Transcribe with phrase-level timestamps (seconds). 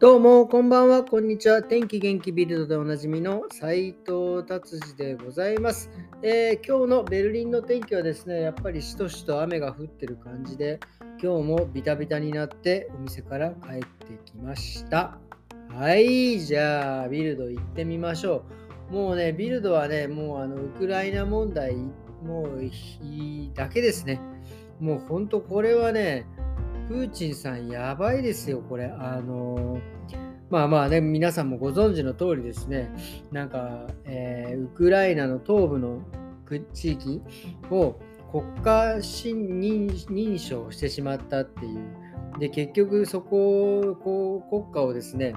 [0.00, 1.60] どうも、こんばんは、こんにちは。
[1.60, 5.90] 天気元気ビルドでおなじみの斉藤達治でございます、
[6.22, 10.78] えー、今日のベルリンの天気はですね、やっぱりしとしと雨が降ってる感じで、
[11.20, 13.86] 今日もビタビタになってお店から帰って
[14.24, 15.18] きました。
[15.68, 18.44] はい、じゃあ、ビルド行ってみましょ
[18.92, 18.94] う。
[18.94, 21.74] もうね、ビルドはね、もうあのウクライナ問題、
[22.22, 22.70] もうい
[23.46, 24.20] いだけですね。
[24.78, 26.24] もう本当これはね、
[26.88, 28.86] プーチンさんやばいですよ、これ。
[28.86, 29.78] あの
[30.48, 32.90] まあまあね、皆さんもご存知の通りですね、
[33.30, 36.00] なんか、えー、ウクライナの東部の
[36.72, 37.20] 地域
[37.70, 37.96] を
[38.32, 42.38] 国家認証してしまったっていう。
[42.38, 45.34] で、結局そこを、こう、国家をですね、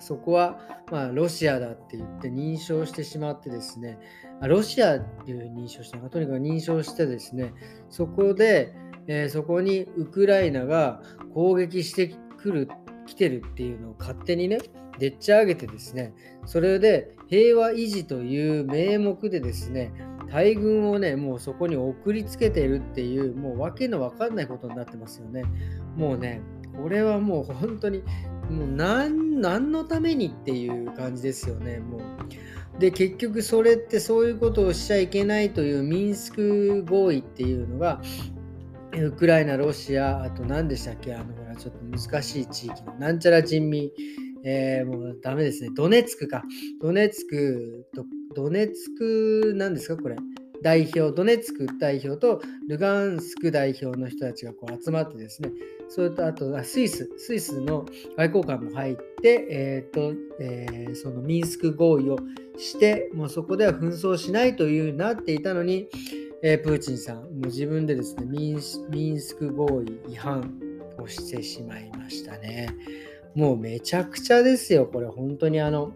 [0.00, 0.58] そこは、
[0.90, 3.98] まあ、ロシアだって言って認証してしまってですね、
[4.42, 7.52] ロシアっていう認証したのか、とにかく認証してですね、
[7.90, 8.74] そこで、
[9.06, 12.68] えー、そこにウクライナが攻撃してくる、
[13.06, 14.58] 来てるっていうのを勝手にね、
[14.98, 16.14] でっち上げてですね、
[16.46, 19.92] それで平和維持という名目でですね、
[20.30, 25.44] 大軍をね、もうそこに送りつけてるっていう、もう訳のわかんないことになってますよね。
[25.96, 26.40] もうね、
[26.80, 28.02] これはもう本当に、
[28.50, 32.00] もう何何のためにっていう感じですよね、もう。
[32.78, 38.02] で、結局それってそういうことをしちゃいけないというミンスク合意っていうのが、
[39.02, 43.90] ウクライナ、ロシア、あと何でしたっけ、あの、ほら、ちょっと難しい地域の、なんちゃら人民、
[44.44, 45.70] えー、もうダメですね。
[45.74, 46.44] ドネツクか。
[46.80, 47.86] ドネツク、
[48.34, 50.16] ドネツク、なんですか、これ。
[50.62, 55.50] 代表、ドネツク代表とルガンスク代表の人たちがこう集まってですね、
[55.90, 57.84] それとあとスイス、スイスの
[58.16, 62.16] 外交官も入って、えーとえー、そのミンスク合意を
[62.56, 65.88] して、もうそこでは紛争しないというなっていたのに、
[66.46, 70.60] えー、プーチンさん、もう自分でですねミンス、ミンスク合意違反
[70.98, 72.68] をしてしまいましたね。
[73.34, 75.94] もうめちゃくちゃですよ、これ、本当にあの、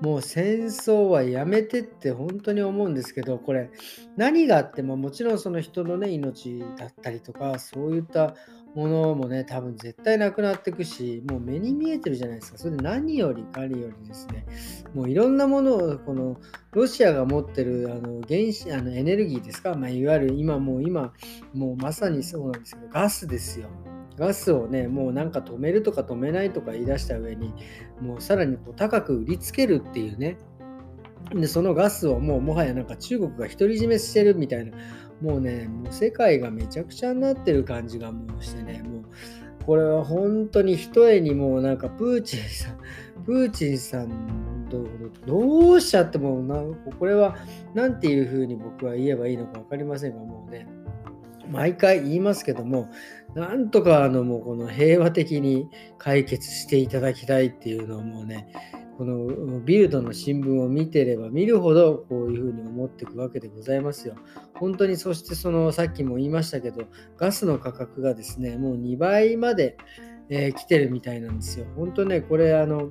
[0.00, 3.70] もう戦争はやめてって本当に思うんですけど、これ、
[4.16, 8.34] 何があっても、もちろんその人のね、命だったりとか、そういった
[8.74, 12.58] ものもね、多分絶対なくなっていくし、もう目に見えてるじゃないですか。
[12.58, 14.46] それで何よりかりよりですね、
[14.94, 16.40] もういろんなものを、この
[16.72, 21.12] ロシアが持ってるあの原子あのエネルギーですか、まあ、いわゆる今もう今、
[21.52, 23.68] もうまさにそうなんですけど、ガスですよ。
[24.20, 27.54] ガスをね、もうなんか止めるとか止めないとか言い出した上に、
[28.02, 30.36] もうさらにこう高く売りつけるっていうね、
[31.34, 34.76] で、そのガスをもうもはやなんか中国が独り占めしてるみたいな、
[35.22, 39.04] もうね、もう世界がめちゃくちゃになってる感じがもうしてね、もう
[39.64, 42.76] これは本当に一重にもうなんかプーチンさん、
[43.24, 44.84] プーチンさんと
[45.26, 46.62] どうしちゃってもな、
[46.98, 47.38] これは
[47.72, 50.68] 何ていうふうに僕は言えばいいのか分かりませんが、もうね、
[51.50, 52.88] 毎回言いますけども、
[53.34, 55.68] なんとかあのもうこの平和的に
[55.98, 58.52] 解決していただきたいっていうのをもうね、
[59.00, 64.14] このビルドの新聞を見てれば見るほどこういうふうに思っていくわけでございますよ。
[64.54, 66.84] 本当にそしてそのさっきも言いましたけど
[67.16, 69.78] ガスの価格がですねもう2倍まで、
[70.28, 71.64] えー、来てるみたいなんですよ。
[71.76, 72.90] 本当ねこれあの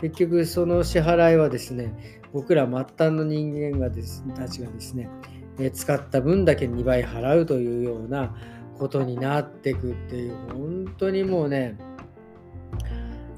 [0.00, 5.10] 結局その支払いはですね僕ら末端の人間がですたちがですね、
[5.58, 8.34] え、使った分だけ2倍払うというような
[8.78, 11.78] ことになってくっていう本当にもうね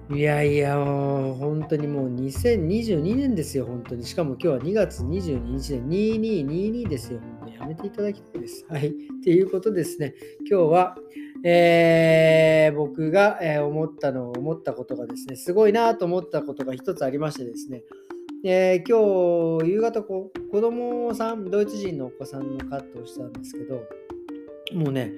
[0.09, 4.05] いやいや、本当にもう2022年ですよ、本当に。
[4.05, 7.19] しかも今日は2月22日で2222ですよ。
[7.19, 8.65] 本当にやめていただきたいです。
[8.69, 8.87] はい。
[8.87, 8.93] っ
[9.25, 10.15] ていうことですね。
[10.49, 10.97] 今日は、
[11.43, 17.83] えー、僕が、え思ったのを思ったことがですね、すごいなと思ったことが一つありましてですね、
[18.45, 23.83] えー、今日夕方こ子供さん、ドイツ人のお子さんのカットをしたんですけど、
[24.75, 25.13] もうね、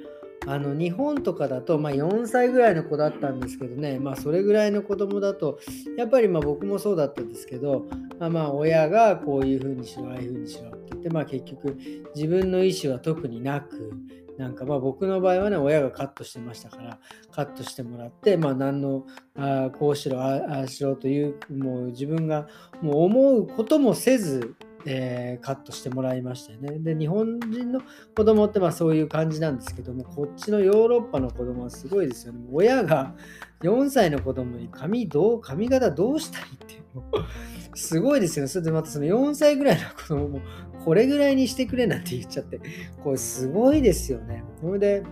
[0.48, 5.60] あの日本とかだと、まあ、4歳ぐらいの子だったんですけどね、まあ、それぐらいの子供だと
[5.98, 7.86] やっぱりまあ僕もそうだったんですけど、
[8.18, 11.76] まあ、まあ親がこういうふうにしろああいうふうにしろって言って、まあ、結局
[12.14, 13.92] 自分の意思は特になく
[14.38, 16.98] なんかまあ僕の場合はね親がカットしてましたから
[17.30, 19.04] カットしてもらってまあ何の
[19.36, 22.46] あこうしろああしろというもう自分が
[22.80, 24.54] もう思うこともせず
[24.86, 26.78] えー、カットしてもらいましたよね。
[26.78, 27.80] で、日本人の
[28.14, 32.40] 子供ってまあそういう感じなんですけども、こっちのヨーロッパの子供はすごいですよね。
[32.52, 33.14] 親が
[33.62, 37.04] 4歳の子供に髪どう髪型どうしたいっていうの
[37.74, 38.48] すごいですよね。
[38.48, 40.40] それでまたその4歳ぐらいの子供も
[40.84, 42.60] これぐらいにしてくれなんて言っちゃって、
[43.02, 44.44] これすごいですよね。
[44.60, 45.02] それで、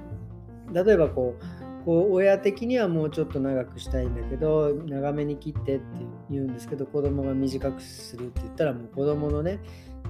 [0.72, 1.55] 例えばこう、
[1.86, 5.84] こう親的にはもうちょっと長くしたいんだけど長めに切ってって
[6.28, 9.60] 言うんですけど子供が短くするって言ったらもう子供のね、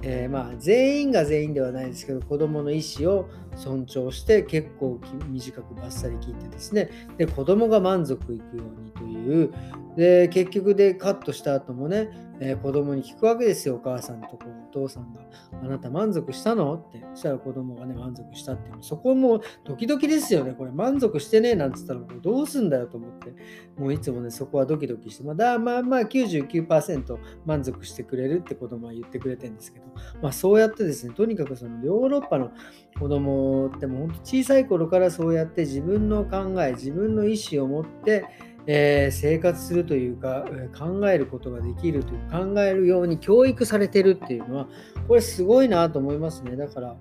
[0.01, 6.89] えー、まあ全員が全員ではないですけど子供の意思を尊重して結構短くバッサリ切ってですね。
[7.19, 9.53] で子供が満足いくようにという。
[9.95, 13.75] で結局でカットした後もね、えー、子供に聞くわけですよ。
[13.75, 14.37] お母さんとこ
[14.69, 15.21] お父さんが
[15.63, 16.75] あなた満足したの？
[16.75, 17.03] って。
[17.13, 20.53] そしたら子供がね満足したっていうそこもドキドキですよね。
[20.53, 23.33] これ満足してねえなんつったらどうすんだよと思って。
[23.79, 29.85] もういつもねそこはドキドキしてまだまあまあ99%満足してくれるって子供は言ってくれてるんですけど。
[30.21, 32.51] まあそうやってですねとにかくそのヨーロッパの
[32.99, 38.25] 子供ってもうほんと小さい頃からそうやって自分の考え自分の意思を持って
[38.67, 44.67] えー、生活するというか、え考えることができるという考えるように教育されてるっていうのは
[45.07, 46.55] これすごいなと思いますね。
[46.57, 46.97] だから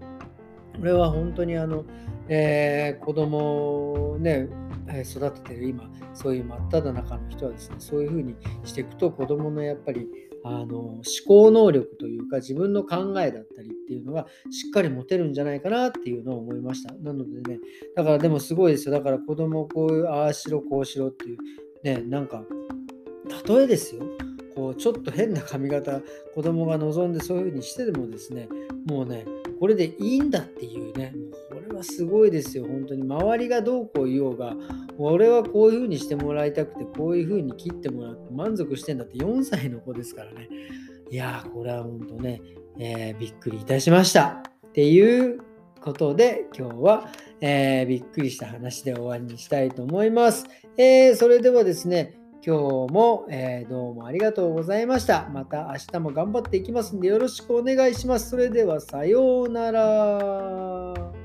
[0.76, 1.84] これは本当にあの、
[2.28, 4.48] えー、子供をね
[5.04, 10.06] 育ててる今そういう真っ只中の人はですねそういうふうにしていくと子供のやっぱり
[10.48, 16.94] あの思考能力というか自分の考えだったりっていうのがしっかり持てるんじゃないかなっていうのを思いました。
[16.94, 17.58] なのでね、
[17.96, 18.94] だからでもすごいですよ。
[18.94, 21.38] だから子供をこういう、ああしろこうしろっていう、
[21.82, 22.44] ね、なんか、
[23.48, 24.02] 例えですよ。
[24.54, 26.00] こうちょっと変な髪型、
[26.34, 28.48] 子供が望んでそういうふうにしてでもですね、
[28.86, 29.26] もうね、
[29.58, 31.12] これでいいんだっていうね、
[31.76, 33.02] はすごいですよ、本当に。
[33.02, 34.54] 周りがどうこう言おうが、
[34.98, 40.48] 俺はこういうふうにしてもらいたくて、こういうふうに切ってもらって満足してんだって4歳の子ですからね。
[41.10, 42.42] いやー、これは本当ね、
[42.78, 44.42] えー、びっくりいたしました。
[44.68, 45.40] っていう
[45.80, 47.08] ことで、今日は、
[47.40, 50.46] えー、びっくりした話で終わりにしたいと思います。
[50.76, 55.28] えー、それではですね、今日も、えー、どうもありがとうございました。
[55.32, 58.30] また明日も頑張っていきますんでよろしくお願いします。
[58.30, 61.15] それではさようなら。